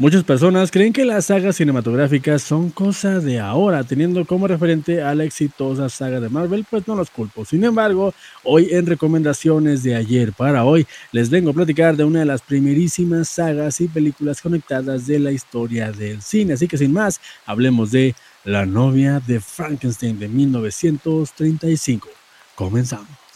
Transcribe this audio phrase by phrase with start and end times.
[0.00, 5.12] Muchas personas creen que las sagas cinematográficas son cosa de ahora, teniendo como referente a
[5.12, 7.44] la exitosa saga de Marvel, pues no los culpo.
[7.44, 8.14] Sin embargo,
[8.44, 12.42] hoy en recomendaciones de ayer para hoy, les vengo a platicar de una de las
[12.42, 16.52] primerísimas sagas y películas conectadas de la historia del cine.
[16.52, 22.08] Así que sin más, hablemos de La novia de Frankenstein de 1935.
[22.54, 23.27] Comenzamos.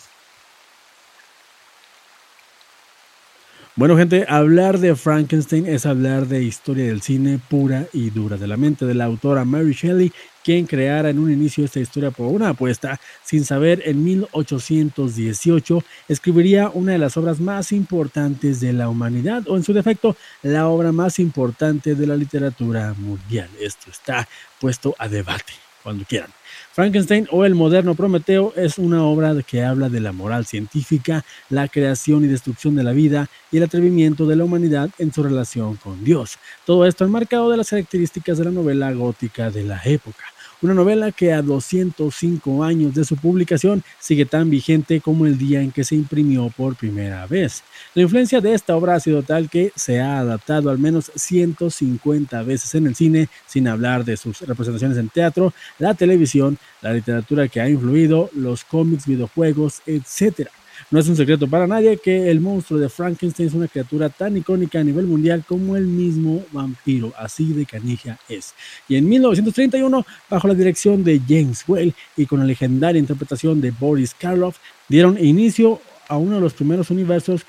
[3.75, 8.47] Bueno, gente, hablar de Frankenstein es hablar de historia del cine pura y dura, de
[8.47, 10.13] la mente de la autora Mary Shelley,
[10.45, 16.71] quien creara en un inicio esta historia por una apuesta, sin saber en 1818 escribiría
[16.75, 20.93] una de las obras más importantes de la humanidad, o en su defecto, la obra
[20.93, 23.49] más importante de la literatura mundial.
[23.59, 24.29] Esto está
[24.61, 26.31] puesto a debate, cuando quieran.
[26.73, 31.69] Frankenstein o el moderno Prometeo es una obra que habla de la moral científica, la
[31.69, 35.77] creación y destrucción de la vida y el atrevimiento de la humanidad en su relación
[35.77, 36.39] con Dios.
[36.65, 40.32] Todo esto enmarcado de las características de la novela gótica de la época.
[40.63, 45.61] Una novela que a 205 años de su publicación sigue tan vigente como el día
[45.61, 47.65] en que se imprimió por primera vez.
[47.95, 52.45] La influencia de esta obra ha sido tal que se ha adaptado al menos 150
[52.45, 57.49] veces en el cine, sin hablar de sus representaciones en teatro, la televisión, la literatura
[57.49, 60.49] que ha influido, los cómics, videojuegos, etc.
[60.91, 64.37] No es un secreto para nadie que el monstruo de Frankenstein es una criatura tan
[64.37, 68.55] icónica a nivel mundial como el mismo vampiro, así de canija es.
[68.89, 73.71] Y en 1931, bajo la dirección de James Whale y con la legendaria interpretación de
[73.71, 74.59] Boris Karloff,
[74.89, 77.43] dieron inicio a uno de los primeros universos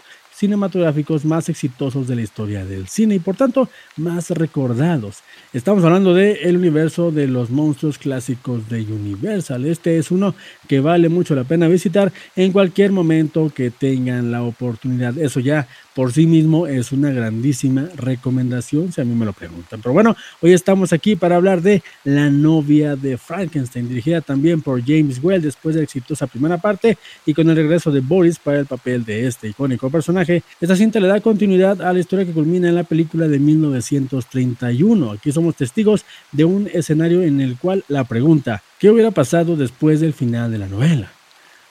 [0.43, 5.19] cinematográficos más exitosos de la historia del cine y por tanto más recordados.
[5.53, 9.63] Estamos hablando de el universo de los monstruos clásicos de Universal.
[9.63, 10.35] Este es uno
[10.67, 15.17] que vale mucho la pena visitar en cualquier momento que tengan la oportunidad.
[15.17, 19.79] Eso ya por sí mismo es una grandísima recomendación, si a mí me lo preguntan.
[19.79, 24.83] Pero bueno, hoy estamos aquí para hablar de La novia de Frankenstein, dirigida también por
[24.83, 28.59] James Well después de la exitosa primera parte y con el regreso de Boris para
[28.59, 30.32] el papel de este icónico personaje.
[30.61, 35.11] Esta cinta le da continuidad a la historia que culmina en la película de 1931.
[35.11, 39.99] Aquí somos testigos de un escenario en el cual la pregunta, ¿qué hubiera pasado después
[39.99, 41.11] del final de la novela?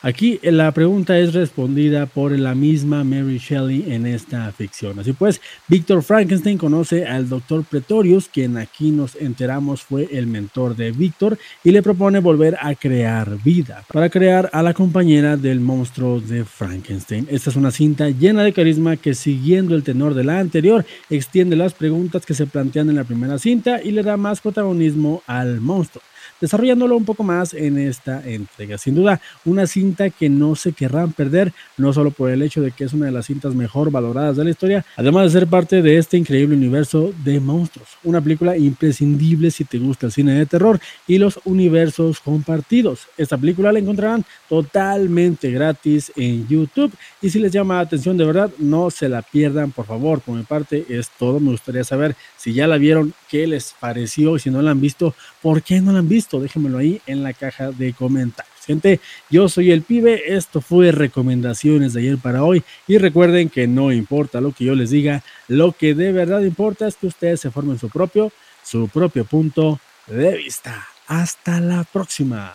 [0.05, 4.99] Aquí eh, la pregunta es respondida por la misma Mary Shelley en esta ficción.
[4.99, 10.75] Así pues, Víctor Frankenstein conoce al doctor Pretorius, quien aquí nos enteramos fue el mentor
[10.75, 15.61] de Víctor, y le propone volver a crear vida, para crear a la compañera del
[15.61, 17.29] monstruo de Frankenstein.
[17.31, 21.55] Esta es una cinta llena de carisma que siguiendo el tenor de la anterior, extiende
[21.55, 25.61] las preguntas que se plantean en la primera cinta y le da más protagonismo al
[25.61, 26.03] monstruo
[26.41, 28.79] desarrollándolo un poco más en esta entrega.
[28.79, 32.71] Sin duda, una cinta que no se querrán perder, no solo por el hecho de
[32.71, 35.83] que es una de las cintas mejor valoradas de la historia, además de ser parte
[35.83, 37.89] de este increíble universo de monstruos.
[38.05, 43.07] Una película imprescindible si te gusta el cine de terror y los universos compartidos.
[43.17, 48.25] Esta película la encontrarán totalmente gratis en YouTube y si les llama la atención de
[48.25, 50.21] verdad, no se la pierdan, por favor.
[50.21, 51.41] Por mi parte es todo.
[51.41, 55.15] Me gustaría saber si ya la vieron, qué les pareció, si no la han visto,
[55.41, 58.55] por qué no la han visto déjenmelo ahí en la caja de comentarios.
[58.67, 59.01] Gente,
[59.31, 63.91] yo soy el pibe, esto fue recomendaciones de ayer para hoy y recuerden que no
[63.91, 67.51] importa lo que yo les diga, lo que de verdad importa es que ustedes se
[67.51, 68.31] formen su propio,
[68.63, 70.87] su propio punto de vista.
[71.07, 72.55] Hasta la próxima.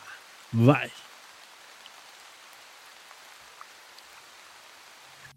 [0.52, 1.07] Bye.